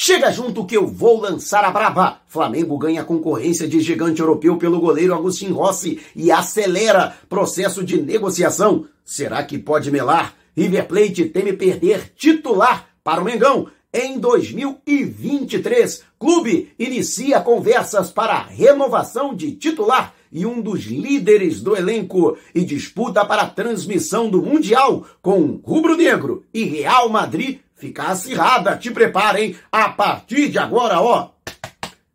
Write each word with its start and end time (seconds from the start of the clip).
Chega 0.00 0.30
junto 0.30 0.64
que 0.64 0.76
eu 0.76 0.86
vou 0.86 1.20
lançar 1.20 1.64
a 1.64 1.72
braba. 1.72 2.20
Flamengo 2.28 2.78
ganha 2.78 3.02
concorrência 3.02 3.66
de 3.66 3.80
gigante 3.80 4.20
europeu 4.20 4.56
pelo 4.56 4.78
goleiro 4.78 5.12
Agustin 5.12 5.50
Rossi 5.50 6.00
e 6.14 6.30
acelera 6.30 7.16
processo 7.28 7.82
de 7.84 8.00
negociação. 8.00 8.86
Será 9.04 9.42
que 9.42 9.58
pode 9.58 9.90
melar? 9.90 10.36
River 10.56 10.86
Plate 10.86 11.24
teme 11.24 11.52
perder 11.52 12.12
titular 12.14 12.90
para 13.02 13.20
o 13.20 13.24
Mengão. 13.24 13.66
Em 13.92 14.20
2023, 14.20 16.04
clube 16.16 16.72
inicia 16.78 17.40
conversas 17.40 18.12
para 18.12 18.40
renovação 18.44 19.34
de 19.34 19.50
titular 19.50 20.14
e 20.30 20.46
um 20.46 20.60
dos 20.60 20.84
líderes 20.84 21.60
do 21.60 21.76
elenco 21.76 22.38
e 22.54 22.64
disputa 22.64 23.24
para 23.24 23.48
transmissão 23.48 24.30
do 24.30 24.40
Mundial 24.40 25.04
com 25.20 25.60
Rubro 25.64 25.96
Negro 25.96 26.44
e 26.54 26.62
Real 26.62 27.08
Madrid 27.08 27.58
fica 27.78 28.04
acirrada. 28.04 28.76
Te 28.76 28.90
preparem 28.90 29.56
a 29.70 29.88
partir 29.88 30.48
de 30.48 30.58
agora, 30.58 31.00
ó. 31.00 31.30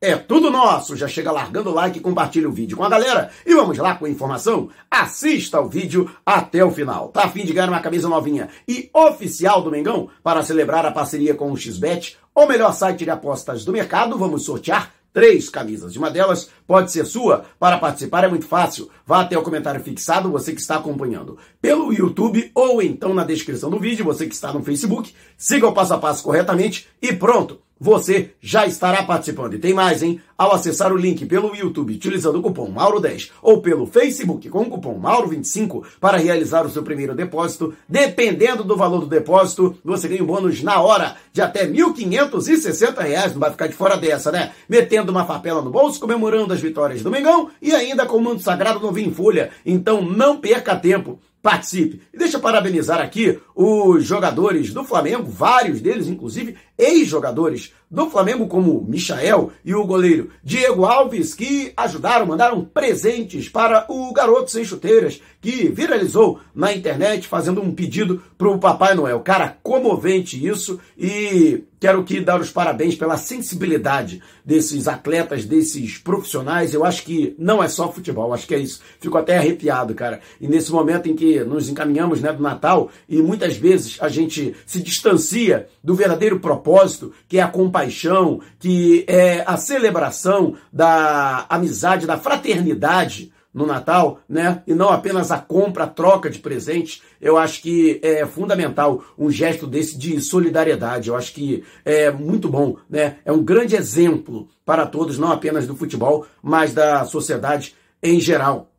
É 0.02 0.17
tudo 0.17 0.52
nosso. 0.52 0.98
Já 0.98 1.08
chega 1.08 1.31
largando 1.31 1.70
o 1.70 1.73
like 1.73 1.98
e 1.98 2.02
compartilha 2.02 2.49
o 2.49 2.52
vídeo 2.52 2.76
com 2.76 2.84
a 2.84 2.89
galera. 2.89 3.31
E 3.45 3.55
vamos 3.55 3.77
lá 3.77 3.95
com 3.95 4.05
a 4.05 4.09
informação? 4.09 4.70
Assista 4.91 5.62
o 5.62 5.70
vídeo 5.70 6.12
até 6.26 6.63
o 6.63 6.72
final. 6.72 7.08
Tá 7.08 7.23
a 7.23 7.30
fim 7.30 7.45
de 7.45 7.53
ganhar 7.53 7.70
uma 7.70 7.80
camisa 7.80 8.09
novinha 8.09 8.49
e 8.67 8.89
oficial 8.94 9.62
do 9.62 9.72
Mengão 9.72 10.09
para 10.22 10.44
celebrar 10.44 10.86
a 10.86 10.91
parceria 10.91 11.34
com 11.34 11.49
o 11.49 11.58
XBET, 11.58 12.17
o 12.36 12.45
melhor 12.45 12.73
site 12.73 13.05
de 13.05 13.09
apostas 13.09 13.64
do 13.64 13.72
mercado? 13.72 14.17
Vamos 14.17 14.44
sortear 14.44 14.91
três 15.13 15.48
camisas. 15.48 15.95
Uma 15.95 16.09
delas 16.09 16.49
pode 16.67 16.91
ser 16.91 17.05
sua. 17.05 17.45
Para 17.59 17.77
participar 17.77 18.23
é 18.23 18.27
muito 18.27 18.45
fácil. 18.45 18.90
Vá 19.05 19.22
até 19.22 19.38
o 19.38 19.44
comentário 19.44 19.84
fixado, 19.84 20.31
você 20.31 20.53
que 20.53 20.59
está 20.59 20.76
acompanhando 20.76 21.38
pelo 21.62 21.94
YouTube 21.94 22.52
ou 22.55 22.81
então 22.81 23.13
na 23.13 23.23
descrição 23.23 23.70
do 23.70 23.80
vídeo, 23.80 24.03
você 24.03 24.26
que 24.26 24.34
está 24.34 24.52
no 24.52 24.63
Facebook. 24.63 25.13
Siga 25.38 25.67
o 25.67 25.73
passo 25.73 25.94
a 25.94 25.98
passo 25.99 26.23
corretamente 26.23 26.88
e 27.02 27.13
pronto 27.13 27.62
você 27.84 28.30
já 28.40 28.66
estará 28.66 29.04
participando. 29.04 29.55
E 29.55 29.60
tem 29.60 29.73
mais, 29.73 30.02
hein? 30.02 30.22
Ao 30.38 30.55
acessar 30.55 30.94
o 30.94 30.98
link 30.98 31.26
pelo 31.26 31.54
YouTube 31.54 31.94
utilizando 31.94 32.40
o 32.40 32.42
cupom 32.42 32.73
Mauro10 32.73 33.30
ou 33.42 33.62
pelo 33.62 33.86
Facebook 33.86 34.48
com 34.48 34.62
o 34.62 34.70
cupom 34.70 34.98
Mauro25 34.98 35.84
para 36.00 36.17
realizar 36.17 36.66
o 36.66 36.70
seu 36.70 36.81
primeiro 36.81 37.14
depósito, 37.14 37.73
dependendo 37.88 38.64
do 38.64 38.78
valor 38.78 39.02
do 39.02 39.08
depósito, 39.08 39.78
você 39.84 40.08
ganha 40.08 40.23
um 40.23 40.25
bônus 40.25 40.64
na 40.64 40.80
hora 40.80 41.17
de 41.34 41.42
até 41.42 41.64
R$ 41.64 41.73
1.560. 41.73 43.34
Não 43.34 43.40
vai 43.42 43.52
ficar 43.52 43.67
de 43.67 43.73
fora 43.73 43.97
dessa, 43.97 44.31
né? 44.31 44.53
Metendo 44.70 45.12
uma 45.12 45.25
farpela 45.25 45.62
no 45.62 45.70
bolso, 45.70 46.00
comemorando 46.00 46.53
as 46.53 46.62
vitórias 46.62 47.03
do 47.03 47.12
Mengão 47.12 47.50
e 47.62 47.75
ainda 47.75 48.06
com 48.06 48.16
o 48.16 48.22
manto 48.22 48.42
sagrado 48.42 48.80
novinho 48.80 49.09
em 49.09 49.14
folha. 49.14 49.50
Então 49.66 50.02
não 50.02 50.38
perca 50.38 50.73
tempo 50.73 51.20
participe. 51.44 52.02
E 52.13 52.17
deixa 52.17 52.38
eu 52.38 52.41
parabenizar 52.41 53.02
aqui 53.02 53.38
os 53.53 54.05
jogadores 54.05 54.73
do 54.73 54.81
Flamengo, 54.86 55.30
vários 55.30 55.81
deles, 55.81 56.08
inclusive 56.08 56.55
ex-jogadores 56.77 57.73
do 57.94 58.09
Flamengo, 58.09 58.47
como 58.47 58.83
Michael 58.89 59.52
e 59.63 59.75
o 59.75 59.86
goleiro 59.86 60.31
Diego 60.44 60.83
Alves, 60.83 61.36
que 61.36 61.72
ajudaram, 61.77 62.25
mandaram 62.25 62.66
presentes 62.66 63.47
para 63.47 63.85
o 63.88 64.11
garoto 64.11 64.50
sem 64.50 64.66
chuteiras, 64.66 65.22
que 65.39 65.69
viralizou 65.69 66.39
na 66.55 66.73
internet 66.73 67.27
fazendo 67.27 67.61
um 67.61 67.72
pedido 67.72 68.23
para 68.35 68.50
o 68.50 68.58
Papai 68.58 68.95
Noel. 68.95 69.19
Cara, 69.19 69.58
comovente 69.61 70.44
isso 70.44 70.80
e 70.97 71.66
quero 71.83 72.00
aqui 72.00 72.22
dar 72.22 72.39
os 72.39 72.50
parabéns 72.50 72.95
pela 72.95 73.17
sensibilidade 73.17 74.22
desses 74.45 74.88
atletas, 74.88 75.44
desses 75.44 75.97
profissionais. 75.97 76.73
Eu 76.73 76.85
acho 76.85 77.03
que 77.03 77.35
não 77.38 77.61
é 77.61 77.67
só 77.67 77.91
futebol, 77.91 78.33
acho 78.33 78.47
que 78.47 78.55
é 78.55 78.59
isso. 78.59 78.81
Fico 79.02 79.17
até 79.17 79.38
arrepiado, 79.38 79.94
cara. 79.94 80.22
E 80.39 80.47
nesse 80.47 80.72
momento 80.72 81.09
em 81.09 81.16
que 81.16 81.44
nos 81.44 81.67
encaminhamos 81.67 82.22
né, 82.22 82.31
do 82.31 82.41
Natal 82.41 82.89
e 83.07 83.22
muitas 83.22 83.57
vezes 83.57 83.97
a 84.00 84.07
gente 84.07 84.55
se 84.66 84.81
distancia 84.81 85.67
do 85.83 85.94
verdadeiro 85.94 86.39
propósito, 86.39 87.11
que 87.28 87.38
é 87.38 87.41
a 87.41 87.50
compaixão, 87.84 88.42
que 88.59 89.03
é 89.08 89.44
a 89.45 89.58
celebração 89.58 90.56
da 90.72 91.45
amizade, 91.50 92.08
da 92.08 92.17
fraternidade 92.17 93.31
no 93.53 93.67
Natal, 93.67 94.20
né? 94.28 94.64
E 94.66 94.73
não 94.73 94.90
apenas 94.90 95.30
a 95.31 95.38
compra, 95.38 95.84
a 95.84 95.88
troca 95.88 96.30
de 96.30 96.40
presentes. 96.40 97.03
Eu 97.22 97.38
acho 97.38 97.62
que 97.62 98.00
é 98.02 98.25
fundamental 98.25 99.03
um 99.18 99.30
gesto 99.30 99.68
desse 99.68 99.97
de 99.97 100.19
solidariedade. 100.22 101.09
Eu 101.09 101.16
acho 101.16 101.34
que 101.34 101.63
é 101.85 102.09
muito 102.09 102.50
bom, 102.50 102.78
né? 102.90 103.18
É 103.24 103.31
um 103.31 103.44
grande 103.44 103.75
exemplo 103.75 104.47
para 104.66 104.88
todos, 104.88 105.19
não 105.19 105.31
apenas 105.31 105.68
do 105.68 105.75
futebol, 105.75 106.25
mas 106.41 106.74
da 106.74 107.06
sociedade 107.06 107.75
em 108.02 108.19
geral. 108.19 108.72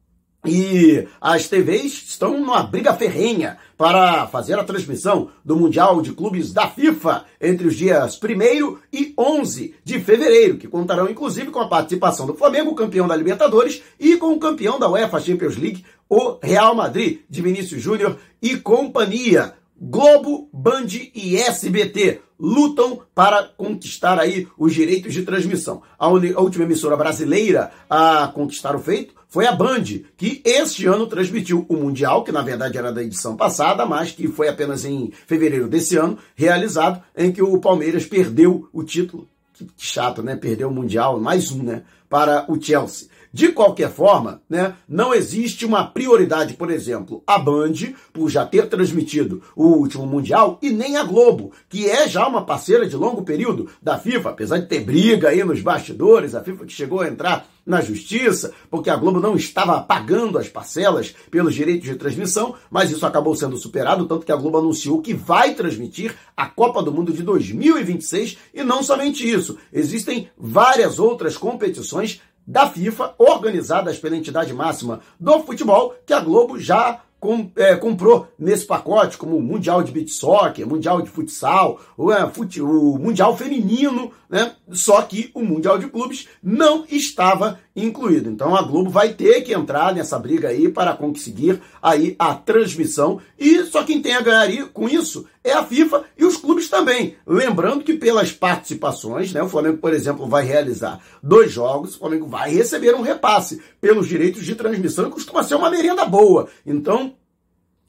E 0.45 1.09
as 1.21 1.49
TVs 1.49 2.05
estão 2.09 2.39
numa 2.39 2.63
briga 2.63 2.93
ferrenha 2.93 3.57
para 3.79 4.27
fazer 4.27 4.59
a 4.59 4.65
transmissão 4.65 5.31
do 5.45 5.57
Mundial 5.57 6.03
de 6.03 6.13
Clubes 6.13 6.53
da 6.53 6.69
FIFA 6.69 7.25
entre 7.41 7.67
os 7.67 7.75
dias 7.75 8.21
1 8.23 8.77
e 8.93 9.15
11 9.19 9.75
de 9.83 10.01
fevereiro, 10.01 10.59
que 10.59 10.69
contarão 10.69 11.09
inclusive 11.09 11.51
com 11.51 11.61
a 11.61 11.69
participação 11.69 12.27
do 12.27 12.35
Flamengo, 12.35 12.75
campeão 12.75 13.09
da 13.09 13.17
Libertadores, 13.17 13.83
e 13.99 14.17
com 14.17 14.33
o 14.33 14.39
campeão 14.39 14.79
da 14.79 14.91
UEFA 14.91 15.21
Champions 15.21 15.57
League, 15.57 15.85
o 16.09 16.39
Real 16.43 16.75
Madrid, 16.75 17.21
de 17.29 17.41
Vinícius 17.41 17.83
Júnior 17.83 18.19
e 18.43 18.57
companhia. 18.57 19.55
Globo, 19.77 20.49
Band 20.53 20.87
e 21.15 21.37
SBT 21.37 22.21
lutam 22.45 23.01
para 23.15 23.43
conquistar 23.43 24.19
aí 24.19 24.47
os 24.59 24.75
direitos 24.75 25.15
de 25.15 25.23
transmissão. 25.23 25.83
A, 25.99 26.09
última 26.09 26.65
emissora 26.65 26.97
brasileira 26.97 27.71
a 27.89 28.31
conquistar 28.35 28.77
o 28.77 28.79
feito 28.79 29.15
foi 29.27 29.47
a 29.47 29.53
Band, 29.53 29.85
que 30.17 30.43
este 30.45 30.87
ano 30.87 31.07
transmitiu 31.07 31.65
o 31.69 31.77
Mundial, 31.77 32.23
que 32.23 32.31
na 32.31 32.43
verdade 32.43 32.77
era 32.77 32.93
da 32.93 33.03
edição 33.03 33.35
passada, 33.35 33.87
mas 33.87 34.13
que 34.13 34.29
foi 34.29 34.49
apenas 34.49 34.85
em 34.85 35.11
fevereiro 35.27 35.67
desse 35.67 35.97
ano, 35.97 36.19
realizado, 36.37 37.03
em 37.17 37.33
que 37.33 37.43
o 37.43 37.59
Palmeiras 37.59 38.05
perdeu 38.05 38.69
o 38.73 38.85
título. 38.85 39.27
Que 39.55 39.67
chato, 39.79 40.23
né? 40.23 40.37
Perdeu 40.37 40.69
o 40.69 40.75
Mundial, 40.75 41.19
mais 41.19 41.51
um, 41.51 41.63
né? 41.63 41.83
Para 42.09 42.45
o 42.49 42.61
Chelsea. 42.61 43.09
De 43.35 43.49
qualquer 43.49 43.91
forma, 43.91 44.41
né, 44.49 44.77
não 44.89 45.13
existe 45.13 45.67
uma 45.67 45.85
prioridade, 45.85 46.55
por 46.55 46.71
exemplo, 46.71 47.21
a 47.27 47.37
Band, 47.37 47.73
por 48.13 48.31
já 48.31 48.47
ter 48.47 48.69
transmitido 48.69 49.43
o 49.57 49.65
último 49.65 50.07
Mundial, 50.07 50.57
e 50.63 50.71
nem 50.71 50.97
a 50.97 51.03
Globo, 51.03 51.51
que 51.69 51.91
é 51.91 52.07
já 52.07 52.29
uma 52.29 52.47
parceira 52.47 52.87
de 52.87 52.95
longo 52.95 53.25
período 53.25 53.69
da 53.83 53.99
FIFA, 53.99 54.31
apesar 54.31 54.59
de 54.59 54.69
ter 54.69 54.85
briga 54.85 55.31
aí 55.31 55.43
nos 55.43 55.61
bastidores, 55.61 56.33
a 56.33 56.45
FIFA 56.45 56.65
que 56.65 56.73
chegou 56.73 57.01
a 57.01 57.09
entrar 57.09 57.49
na 57.67 57.81
justiça, 57.81 58.53
porque 58.71 58.89
a 58.89 58.95
Globo 58.95 59.19
não 59.19 59.35
estava 59.35 59.81
pagando 59.81 60.39
as 60.39 60.49
parcelas 60.49 61.13
pelos 61.29 61.57
direitos 61.57 61.89
de 61.89 61.97
transmissão, 61.97 62.55
mas 62.71 62.93
isso 62.93 63.05
acabou 63.05 63.35
sendo 63.35 63.57
superado, 63.57 64.07
tanto 64.07 64.25
que 64.25 64.31
a 64.31 64.37
Globo 64.37 64.59
anunciou 64.59 65.03
que 65.03 65.13
vai 65.13 65.55
transmitir 65.55 66.15
a 66.37 66.47
Copa 66.47 66.81
do 66.83 66.93
Mundo 66.93 67.13
de 67.13 67.25
2026, 67.25 68.39
e 68.55 68.63
não 68.63 68.81
somente 68.81 69.29
isso, 69.29 69.59
existem 69.73 70.29
várias 70.39 71.01
outras 71.01 71.37
competições 71.37 72.21
da 72.47 72.69
FIFA, 72.69 73.15
organizadas 73.19 73.99
pela 73.99 74.17
entidade 74.17 74.53
máxima 74.53 75.01
do 75.19 75.41
futebol, 75.41 75.95
que 76.07 76.13
a 76.13 76.21
Globo 76.21 76.59
já 76.59 77.01
com, 77.25 77.51
é, 77.57 77.75
comprou 77.75 78.29
nesse 78.39 78.67
pacote, 78.67 79.17
como 79.17 79.39
o 79.39 79.43
Mundial 79.43 79.83
de 79.83 79.91
Beach 79.91 80.13
Soccer, 80.13 80.69
Mundial 80.69 81.01
de 81.01 81.09
Futsal, 81.09 81.81
o, 81.97 82.13
é, 82.13 82.29
fute, 82.29 82.61
o 82.61 82.99
Mundial 82.99 83.35
Feminino, 83.35 84.13
né? 84.29 84.53
Só 84.71 85.01
que 85.01 85.31
o 85.33 85.43
Mundial 85.43 85.79
de 85.79 85.87
Clubes 85.87 86.29
não 86.43 86.85
estava 86.87 87.59
incluído. 87.75 88.29
Então 88.29 88.55
a 88.55 88.61
Globo 88.61 88.91
vai 88.91 89.15
ter 89.15 89.41
que 89.41 89.55
entrar 89.55 89.95
nessa 89.95 90.19
briga 90.19 90.49
aí 90.49 90.69
para 90.69 90.93
conseguir 90.93 91.63
aí 91.81 92.15
a 92.19 92.35
transmissão. 92.35 93.21
E 93.39 93.65
só 93.65 93.85
quem 93.85 94.03
tem 94.03 94.15
a 94.15 94.21
ganhar 94.21 94.69
com 94.69 94.87
isso 94.87 95.27
é 95.43 95.53
a 95.53 95.65
FIFA 95.65 96.05
e 96.19 96.25
os 96.25 96.37
clubes 96.37 96.69
também. 96.69 97.17
Lembrando 97.27 97.85
que 97.85 97.95
pelas 97.95 98.33
participações, 98.33 99.33
né? 99.33 99.43
O 99.43 99.49
Flamengo, 99.49 99.79
por 99.79 99.95
exemplo, 99.95 100.27
vai 100.27 100.45
realizar 100.45 101.01
dois 101.23 101.53
jogos, 101.53 101.95
o 101.95 101.99
Flamengo 102.01 102.27
vai 102.27 102.53
receber 102.53 102.95
um 102.95 103.03
repasse 103.03 103.63
pelos 103.81 104.09
direitos 104.09 104.45
de 104.45 104.55
transmissão, 104.55 105.07
e 105.07 105.11
costuma 105.11 105.43
ser 105.43 105.55
uma 105.55 105.71
merenda 105.71 106.05
boa. 106.05 106.49
Então, 106.67 107.14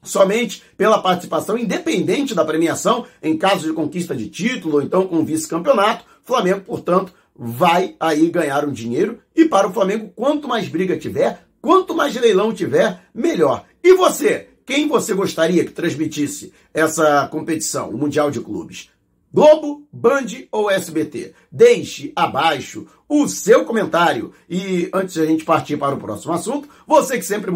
somente 0.05 0.63
pela 0.77 1.01
participação 1.01 1.57
independente 1.57 2.33
da 2.33 2.45
premiação, 2.45 3.05
em 3.21 3.37
caso 3.37 3.67
de 3.67 3.73
conquista 3.73 4.15
de 4.15 4.29
título 4.29 4.75
ou 4.75 4.81
então 4.81 5.07
com 5.07 5.25
vice-campeonato, 5.25 6.05
Flamengo, 6.23 6.61
portanto, 6.61 7.13
vai 7.35 7.95
aí 7.99 8.29
ganhar 8.29 8.65
um 8.65 8.71
dinheiro 8.71 9.19
e 9.35 9.45
para 9.45 9.67
o 9.67 9.73
Flamengo, 9.73 10.11
quanto 10.15 10.47
mais 10.47 10.67
briga 10.69 10.97
tiver, 10.97 11.45
quanto 11.61 11.93
mais 11.93 12.15
leilão 12.15 12.53
tiver, 12.53 13.01
melhor. 13.13 13.65
E 13.83 13.93
você? 13.93 14.49
Quem 14.65 14.87
você 14.87 15.13
gostaria 15.13 15.63
que 15.63 15.71
transmitisse 15.71 16.51
essa 16.73 17.27
competição, 17.27 17.89
o 17.89 17.97
Mundial 17.97 18.31
de 18.31 18.39
Clubes? 18.39 18.89
Globo, 19.35 19.85
Band 19.91 20.27
ou 20.49 20.71
SBT? 20.71 21.33
Deixe 21.51 22.13
abaixo 22.15 22.87
o 23.05 23.27
seu 23.27 23.65
comentário. 23.65 24.31
E 24.49 24.89
antes 24.93 25.15
de 25.15 25.19
a 25.19 25.25
gente 25.25 25.43
partir 25.43 25.75
para 25.75 25.93
o 25.93 25.99
próximo 25.99 26.31
assunto, 26.31 26.69
você 26.87 27.17
que 27.17 27.25
sempre 27.25 27.51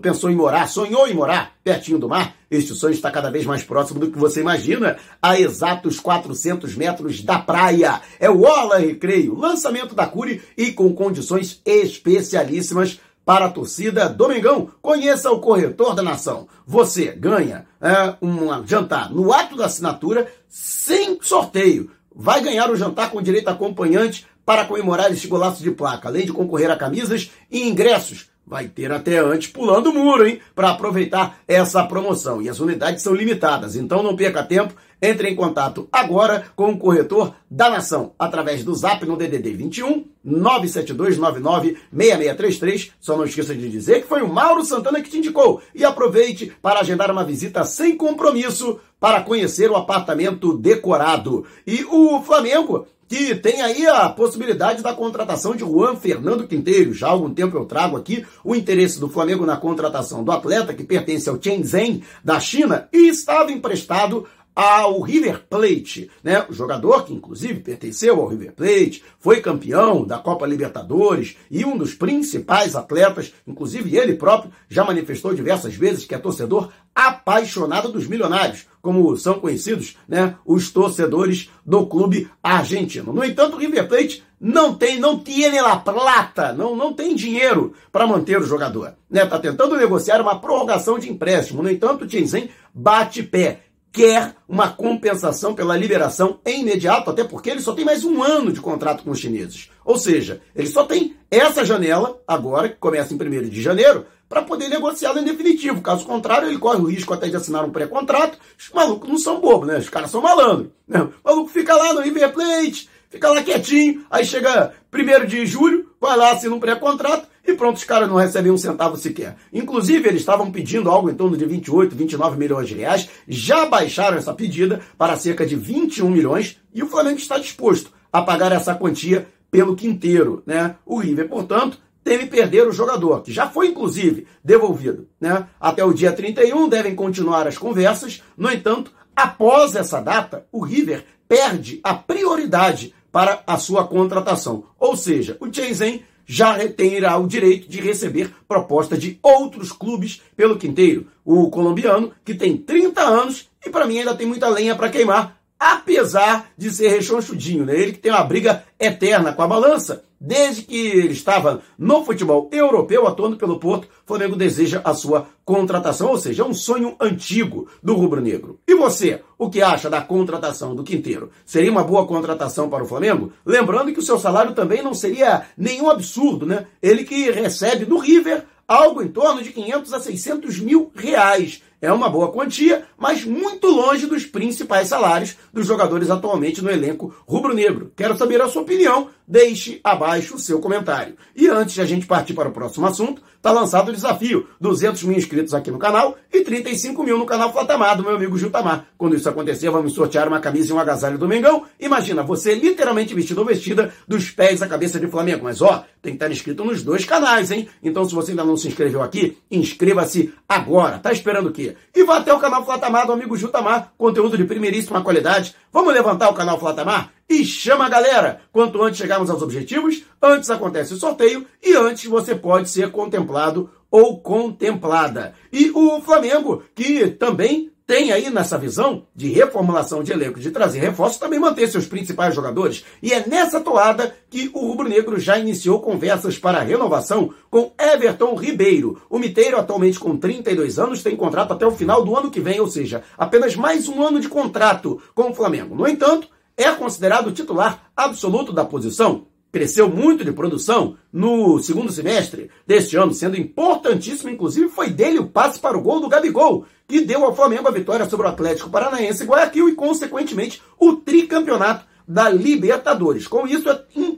pensou 0.00 0.30
em 0.30 0.36
morar, 0.36 0.68
sonhou 0.68 1.08
em 1.08 1.14
morar 1.14 1.56
pertinho 1.64 1.98
do 1.98 2.08
mar, 2.08 2.36
este 2.48 2.74
sonho 2.74 2.94
está 2.94 3.10
cada 3.10 3.28
vez 3.28 3.44
mais 3.44 3.64
próximo 3.64 3.98
do 3.98 4.08
que 4.08 4.18
você 4.18 4.40
imagina, 4.40 4.98
a 5.20 5.38
exatos 5.38 5.98
400 5.98 6.76
metros 6.76 7.22
da 7.22 7.40
praia. 7.40 8.00
É 8.20 8.30
o 8.30 8.42
Orla 8.42 8.78
Recreio, 8.78 9.34
lançamento 9.34 9.96
da 9.96 10.06
Cure 10.06 10.40
e 10.56 10.70
com 10.70 10.94
condições 10.94 11.60
especialíssimas 11.66 13.00
para 13.30 13.46
a 13.46 13.48
torcida 13.48 14.08
Domingão. 14.08 14.72
Conheça 14.82 15.30
o 15.30 15.38
corretor 15.38 15.94
da 15.94 16.02
nação. 16.02 16.48
Você 16.66 17.12
ganha 17.12 17.64
é, 17.80 18.16
um 18.20 18.66
jantar 18.66 19.08
no 19.08 19.32
ato 19.32 19.54
da 19.54 19.66
assinatura 19.66 20.26
sem 20.48 21.16
sorteio. 21.22 21.92
vai 22.12 22.40
ganhar 22.40 22.68
o 22.72 22.76
jantar 22.76 23.12
com 23.12 23.22
direito 23.22 23.46
a 23.46 23.52
acompanhante 23.52 24.26
para 24.44 24.64
comemorar 24.64 25.12
este 25.12 25.28
golaço 25.28 25.62
de 25.62 25.70
placa, 25.70 26.08
além 26.08 26.26
de 26.26 26.32
concorrer 26.32 26.72
a 26.72 26.76
camisas 26.76 27.30
e 27.48 27.68
ingressos 27.68 28.28
Vai 28.50 28.66
ter 28.66 28.90
até 28.90 29.18
antes 29.18 29.46
pulando 29.46 29.90
o 29.90 29.94
muro, 29.94 30.26
hein? 30.26 30.40
Para 30.56 30.70
aproveitar 30.70 31.38
essa 31.46 31.84
promoção. 31.84 32.42
E 32.42 32.48
as 32.48 32.58
unidades 32.58 33.00
são 33.00 33.14
limitadas, 33.14 33.76
então 33.76 34.02
não 34.02 34.16
perca 34.16 34.42
tempo. 34.42 34.74
Entre 35.00 35.30
em 35.30 35.36
contato 35.36 35.88
agora 35.90 36.46
com 36.56 36.72
o 36.72 36.76
corretor 36.76 37.32
da 37.48 37.70
Nação 37.70 38.12
através 38.18 38.64
do 38.64 38.74
Zap 38.74 39.06
no 39.06 39.16
DDD 39.16 39.52
21 39.52 40.04
97299 40.24 41.78
6633. 41.96 42.92
Só 42.98 43.16
não 43.16 43.24
esqueça 43.24 43.54
de 43.54 43.70
dizer 43.70 44.02
que 44.02 44.08
foi 44.08 44.20
o 44.20 44.28
Mauro 44.28 44.64
Santana 44.64 45.00
que 45.00 45.08
te 45.08 45.18
indicou. 45.18 45.62
E 45.72 45.84
aproveite 45.84 46.52
para 46.60 46.80
agendar 46.80 47.08
uma 47.08 47.24
visita 47.24 47.62
sem 47.62 47.96
compromisso 47.96 48.80
para 48.98 49.22
conhecer 49.22 49.70
o 49.70 49.76
apartamento 49.76 50.58
decorado. 50.58 51.46
E 51.64 51.84
o 51.84 52.20
Flamengo 52.20 52.84
que 53.10 53.34
tem 53.34 53.60
aí 53.60 53.88
a 53.88 54.08
possibilidade 54.08 54.84
da 54.84 54.94
contratação 54.94 55.56
de 55.56 55.64
Juan 55.64 55.96
Fernando 55.96 56.46
Quinteiro. 56.46 56.94
Já 56.94 57.08
há 57.08 57.10
algum 57.10 57.34
tempo 57.34 57.56
eu 57.56 57.64
trago 57.64 57.96
aqui 57.96 58.24
o 58.44 58.54
interesse 58.54 59.00
do 59.00 59.08
Flamengo 59.08 59.44
na 59.44 59.56
contratação 59.56 60.22
do 60.22 60.30
atleta 60.30 60.72
que 60.72 60.84
pertence 60.84 61.28
ao 61.28 61.42
Shenzhen 61.42 62.04
da 62.22 62.38
China 62.38 62.88
e 62.92 63.08
estava 63.08 63.50
emprestado 63.50 64.28
ao 64.54 65.00
River 65.00 65.42
Plate, 65.50 66.08
né? 66.22 66.46
O 66.48 66.52
jogador 66.52 67.04
que 67.04 67.12
inclusive 67.12 67.58
pertenceu 67.58 68.20
ao 68.20 68.28
River 68.28 68.52
Plate, 68.52 69.02
foi 69.18 69.40
campeão 69.40 70.04
da 70.04 70.18
Copa 70.18 70.46
Libertadores 70.46 71.36
e 71.50 71.64
um 71.64 71.76
dos 71.76 71.94
principais 71.94 72.76
atletas, 72.76 73.32
inclusive 73.44 73.96
ele 73.96 74.14
próprio 74.14 74.52
já 74.68 74.84
manifestou 74.84 75.34
diversas 75.34 75.74
vezes 75.74 76.04
que 76.04 76.14
é 76.14 76.18
torcedor 76.18 76.70
apaixonado 76.94 77.90
dos 77.90 78.06
milionários, 78.06 78.66
como 78.80 79.16
são 79.16 79.40
conhecidos, 79.40 79.96
né, 80.08 80.36
os 80.44 80.70
torcedores 80.70 81.50
do 81.64 81.86
clube 81.86 82.30
argentino. 82.42 83.12
No 83.12 83.24
entanto, 83.24 83.56
o 83.56 83.58
River 83.58 83.88
Plate 83.88 84.22
não 84.40 84.74
tem, 84.74 84.98
não 84.98 85.18
tem 85.18 85.60
la 85.60 85.76
plata, 85.76 86.52
não, 86.52 86.74
não 86.74 86.94
tem 86.94 87.14
dinheiro 87.14 87.74
para 87.92 88.06
manter 88.06 88.40
o 88.40 88.46
jogador. 88.46 88.94
Né? 89.10 89.26
Tá 89.26 89.38
tentando 89.38 89.76
negociar 89.76 90.20
uma 90.20 90.40
prorrogação 90.40 90.98
de 90.98 91.10
empréstimo. 91.10 91.62
No 91.62 91.70
entanto, 91.70 92.04
o 92.04 92.10
Shenzhen 92.10 92.48
bate 92.72 93.22
pé 93.22 93.60
quer 93.92 94.34
uma 94.48 94.68
compensação 94.68 95.54
pela 95.54 95.76
liberação 95.76 96.38
em 96.46 96.60
imediato, 96.60 97.10
até 97.10 97.24
porque 97.24 97.50
ele 97.50 97.60
só 97.60 97.72
tem 97.72 97.84
mais 97.84 98.04
um 98.04 98.22
ano 98.22 98.52
de 98.52 98.60
contrato 98.60 99.02
com 99.02 99.10
os 99.10 99.18
chineses. 99.18 99.70
Ou 99.84 99.98
seja, 99.98 100.40
ele 100.54 100.68
só 100.68 100.84
tem 100.84 101.16
essa 101.30 101.64
janela, 101.64 102.20
agora, 102.26 102.68
que 102.68 102.76
começa 102.76 103.12
em 103.12 103.16
1 103.16 103.48
de 103.48 103.62
janeiro, 103.62 104.06
para 104.28 104.42
poder 104.42 104.68
negociá-lo 104.68 105.18
em 105.18 105.24
definitivo. 105.24 105.80
Caso 105.80 106.06
contrário, 106.06 106.48
ele 106.48 106.58
corre 106.58 106.78
o 106.80 106.84
risco 106.84 107.12
até 107.12 107.28
de 107.28 107.34
assinar 107.34 107.64
um 107.64 107.72
pré-contrato. 107.72 108.38
Os 108.56 108.70
malucos 108.70 109.08
não 109.08 109.18
são 109.18 109.40
bobos, 109.40 109.66
né? 109.66 109.78
Os 109.78 109.88
caras 109.88 110.10
são 110.10 110.22
malandros. 110.22 110.70
Né? 110.86 111.02
O 111.02 111.12
maluco 111.24 111.50
fica 111.50 111.74
lá 111.74 111.92
no 111.92 112.00
River 112.00 112.32
Plate, 112.32 112.88
fica 113.08 113.28
lá 113.28 113.42
quietinho, 113.42 114.04
aí 114.08 114.24
chega 114.24 114.72
1 114.92 115.26
de 115.26 115.44
julho, 115.46 115.90
vai 116.00 116.16
lá, 116.16 116.30
assina 116.30 116.54
um 116.54 116.60
pré-contrato, 116.60 117.26
e 117.50 117.56
pronto, 117.56 117.76
os 117.76 117.84
caras 117.84 118.08
não 118.08 118.16
recebem 118.16 118.50
um 118.50 118.56
centavo 118.56 118.96
sequer. 118.96 119.36
Inclusive, 119.52 120.08
eles 120.08 120.20
estavam 120.20 120.50
pedindo 120.50 120.90
algo 120.90 121.10
em 121.10 121.14
torno 121.14 121.36
de 121.36 121.44
28, 121.44 121.94
29 121.94 122.38
milhões 122.38 122.68
de 122.68 122.74
reais, 122.74 123.08
já 123.28 123.66
baixaram 123.66 124.16
essa 124.16 124.32
pedida 124.32 124.80
para 124.96 125.16
cerca 125.16 125.44
de 125.44 125.56
21 125.56 126.10
milhões 126.10 126.58
e 126.74 126.82
o 126.82 126.86
Flamengo 126.86 127.18
está 127.18 127.38
disposto 127.38 127.92
a 128.12 128.22
pagar 128.22 128.52
essa 128.52 128.74
quantia 128.74 129.28
pelo 129.50 129.76
quinteiro, 129.76 130.42
né? 130.46 130.76
O 130.86 130.98
River, 130.98 131.28
portanto, 131.28 131.78
teme 132.04 132.26
perder 132.26 132.66
o 132.66 132.72
jogador, 132.72 133.22
que 133.22 133.32
já 133.32 133.48
foi 133.48 133.68
inclusive 133.68 134.26
devolvido, 134.42 135.08
né? 135.20 135.46
Até 135.60 135.84
o 135.84 135.92
dia 135.92 136.12
31 136.12 136.68
devem 136.68 136.94
continuar 136.94 137.46
as 137.46 137.58
conversas. 137.58 138.22
No 138.36 138.50
entanto, 138.50 138.92
após 139.14 139.74
essa 139.74 140.00
data, 140.00 140.46
o 140.52 140.64
River 140.64 141.04
perde 141.28 141.80
a 141.82 141.94
prioridade 141.94 142.94
para 143.12 143.42
a 143.46 143.58
sua 143.58 143.86
contratação. 143.86 144.64
Ou 144.78 144.96
seja, 144.96 145.36
o 145.40 145.52
Shenzhen 145.52 146.02
já 146.32 146.56
terá 146.68 147.18
o 147.18 147.26
direito 147.26 147.68
de 147.68 147.80
receber 147.80 148.32
proposta 148.46 148.96
de 148.96 149.18
outros 149.20 149.72
clubes 149.72 150.22
pelo 150.36 150.56
quinteiro. 150.56 151.08
O 151.24 151.50
colombiano, 151.50 152.12
que 152.24 152.34
tem 152.34 152.56
30 152.56 153.00
anos 153.00 153.48
e 153.66 153.68
para 153.68 153.84
mim 153.84 153.98
ainda 153.98 154.14
tem 154.14 154.28
muita 154.28 154.48
lenha 154.48 154.76
para 154.76 154.88
queimar, 154.88 155.40
apesar 155.58 156.48
de 156.56 156.70
ser 156.70 156.86
rechonchudinho, 156.86 157.66
né? 157.66 157.74
Ele 157.74 157.94
que 157.94 157.98
tem 157.98 158.12
uma 158.12 158.22
briga 158.22 158.62
eterna 158.78 159.32
com 159.32 159.42
a 159.42 159.48
balança. 159.48 160.04
Desde 160.20 160.62
que 160.62 160.76
ele 160.76 161.14
estava 161.14 161.62
no 161.78 162.04
futebol 162.04 162.50
europeu, 162.52 163.06
atuando 163.06 163.38
pelo 163.38 163.58
Porto, 163.58 163.84
o 163.84 164.06
Flamengo 164.06 164.36
deseja 164.36 164.82
a 164.84 164.92
sua 164.92 165.26
contratação, 165.46 166.10
ou 166.10 166.18
seja, 166.18 166.42
é 166.42 166.46
um 166.46 166.52
sonho 166.52 166.94
antigo 167.00 167.68
do 167.82 167.94
rubro-negro. 167.94 168.60
E 168.68 168.74
você, 168.74 169.22
o 169.38 169.48
que 169.48 169.62
acha 169.62 169.88
da 169.88 170.02
contratação 170.02 170.74
do 170.74 170.84
Quinteiro? 170.84 171.30
Seria 171.46 171.72
uma 171.72 171.82
boa 171.82 172.06
contratação 172.06 172.68
para 172.68 172.84
o 172.84 172.86
Flamengo? 172.86 173.32
Lembrando 173.46 173.94
que 173.94 173.98
o 173.98 174.02
seu 174.02 174.18
salário 174.18 174.54
também 174.54 174.82
não 174.82 174.92
seria 174.92 175.46
nenhum 175.56 175.88
absurdo, 175.88 176.44
né? 176.44 176.66
Ele 176.82 177.02
que 177.04 177.30
recebe 177.30 177.86
do 177.86 177.96
River 177.96 178.44
algo 178.68 179.02
em 179.02 179.08
torno 179.08 179.42
de 179.42 179.52
500 179.52 179.92
a 179.94 180.00
600 180.00 180.60
mil 180.60 180.92
reais 180.94 181.62
é 181.80 181.92
uma 181.92 182.10
boa 182.10 182.30
quantia, 182.30 182.84
mas 182.98 183.24
muito 183.24 183.66
longe 183.68 184.06
dos 184.06 184.26
principais 184.26 184.88
salários 184.88 185.36
dos 185.52 185.66
jogadores 185.66 186.10
atualmente 186.10 186.62
no 186.62 186.70
elenco 186.70 187.14
rubro-negro. 187.26 187.92
Quero 187.96 188.16
saber 188.16 188.40
a 188.40 188.48
sua 188.48 188.62
opinião, 188.62 189.08
deixe 189.26 189.80
abaixo 189.82 190.34
o 190.34 190.38
seu 190.38 190.60
comentário. 190.60 191.14
E 191.34 191.48
antes 191.48 191.74
de 191.74 191.80
a 191.80 191.86
gente 191.86 192.06
partir 192.06 192.34
para 192.34 192.48
o 192.48 192.52
próximo 192.52 192.86
assunto, 192.86 193.22
está 193.36 193.50
lançado 193.50 193.88
o 193.88 193.92
desafio: 193.92 194.46
200 194.60 195.04
mil 195.04 195.16
inscritos 195.16 195.54
aqui 195.54 195.70
no 195.70 195.78
canal 195.78 196.16
e 196.32 196.42
35 196.42 197.02
mil 197.02 197.16
no 197.16 197.24
canal 197.24 197.52
Flatamar 197.52 197.96
do 197.96 198.02
meu 198.02 198.16
amigo 198.16 198.36
Jutamar. 198.36 198.86
Quando 198.98 199.16
isso 199.16 199.28
acontecer, 199.28 199.70
vamos 199.70 199.94
sortear 199.94 200.28
uma 200.28 200.40
camisa 200.40 200.70
e 200.70 200.72
um 200.74 200.78
agasalho 200.78 201.16
do 201.16 201.28
Mengão. 201.28 201.64
Imagina, 201.78 202.22
você 202.22 202.54
literalmente 202.54 203.14
vestido 203.14 203.38
ou 203.40 203.46
vestida 203.46 203.92
dos 204.06 204.30
pés 204.30 204.60
à 204.60 204.66
cabeça 204.66 205.00
de 205.00 205.06
Flamengo. 205.06 205.44
Mas 205.44 205.62
ó, 205.62 205.84
tem 206.02 206.12
que 206.12 206.16
estar 206.16 206.30
inscrito 206.30 206.64
nos 206.64 206.82
dois 206.82 207.04
canais, 207.04 207.50
hein? 207.50 207.68
Então 207.82 208.04
se 208.04 208.14
você 208.14 208.32
ainda 208.32 208.44
não 208.44 208.56
se 208.56 208.68
inscreveu 208.68 209.02
aqui, 209.02 209.38
inscreva-se 209.50 210.32
agora. 210.48 210.98
Tá 210.98 211.12
esperando 211.12 211.48
o 211.48 211.52
quê? 211.52 211.69
E 211.94 212.04
vá 212.04 212.18
até 212.18 212.32
o 212.32 212.38
canal 212.38 212.64
Flatamar 212.64 213.06
do 213.06 213.12
amigo 213.12 213.36
Jutamar, 213.36 213.92
conteúdo 213.96 214.36
de 214.36 214.44
primeiríssima 214.44 215.02
qualidade. 215.02 215.54
Vamos 215.72 215.92
levantar 215.92 216.30
o 216.30 216.34
canal 216.34 216.58
Flatamar? 216.58 217.12
E 217.28 217.44
chama 217.44 217.86
a 217.86 217.88
galera! 217.88 218.40
Quanto 218.52 218.82
antes 218.82 218.98
chegarmos 218.98 219.30
aos 219.30 219.42
objetivos, 219.42 220.02
antes 220.20 220.50
acontece 220.50 220.94
o 220.94 220.96
sorteio 220.96 221.46
e 221.62 221.74
antes 221.74 222.04
você 222.04 222.34
pode 222.34 222.68
ser 222.68 222.90
contemplado 222.90 223.70
ou 223.90 224.20
contemplada. 224.20 225.34
E 225.52 225.70
o 225.70 226.00
Flamengo, 226.00 226.62
que 226.74 227.08
também 227.08 227.70
tem 227.90 228.12
aí 228.12 228.30
nessa 228.30 228.56
visão 228.56 229.02
de 229.16 229.32
reformulação 229.32 230.00
de 230.00 230.12
elenco, 230.12 230.38
de 230.38 230.52
trazer 230.52 230.78
reforços, 230.78 231.18
também 231.18 231.40
manter 231.40 231.66
seus 231.66 231.86
principais 231.86 232.32
jogadores. 232.32 232.84
E 233.02 233.12
é 233.12 233.26
nessa 233.26 233.60
toada 233.60 234.14
que 234.30 234.48
o 234.54 234.60
Rubro 234.60 234.88
Negro 234.88 235.18
já 235.18 235.36
iniciou 235.36 235.80
conversas 235.80 236.38
para 236.38 236.62
renovação 236.62 237.34
com 237.50 237.72
Everton 237.76 238.36
Ribeiro. 238.36 239.02
O 239.10 239.18
Miteiro, 239.18 239.58
atualmente 239.58 239.98
com 239.98 240.16
32 240.16 240.78
anos, 240.78 241.02
tem 241.02 241.16
contrato 241.16 241.52
até 241.52 241.66
o 241.66 241.72
final 241.72 242.04
do 242.04 242.16
ano 242.16 242.30
que 242.30 242.38
vem, 242.38 242.60
ou 242.60 242.68
seja, 242.68 243.02
apenas 243.18 243.56
mais 243.56 243.88
um 243.88 244.00
ano 244.00 244.20
de 244.20 244.28
contrato 244.28 245.02
com 245.12 245.30
o 245.30 245.34
Flamengo. 245.34 245.74
No 245.74 245.88
entanto, 245.88 246.28
é 246.56 246.70
considerado 246.70 247.32
titular 247.32 247.90
absoluto 247.96 248.52
da 248.52 248.64
posição 248.64 249.26
cresceu 249.52 249.88
muito 249.88 250.24
de 250.24 250.32
produção 250.32 250.96
no 251.12 251.58
segundo 251.60 251.90
semestre 251.90 252.50
deste 252.66 252.96
ano, 252.96 253.12
sendo 253.12 253.36
importantíssimo, 253.36 254.30
inclusive 254.30 254.68
foi 254.68 254.90
dele 254.90 255.18
o 255.18 255.26
passe 255.26 255.58
para 255.58 255.76
o 255.76 255.82
gol 255.82 256.00
do 256.00 256.08
Gabigol, 256.08 256.64
que 256.86 257.00
deu 257.00 257.24
ao 257.24 257.34
Flamengo 257.34 257.68
a 257.68 257.72
vitória 257.72 258.08
sobre 258.08 258.26
o 258.26 258.30
Atlético 258.30 258.70
Paranaense 258.70 259.22
e 259.22 259.26
Guayaquil 259.26 259.68
e, 259.68 259.74
consequentemente, 259.74 260.62
o 260.78 260.96
tricampeonato 260.96 261.84
da 262.06 262.28
Libertadores. 262.28 263.26
Com 263.26 263.46
isso, 263.46 263.68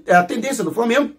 a 0.08 0.22
tendência 0.22 0.64
do 0.64 0.72
Flamengo 0.72 1.12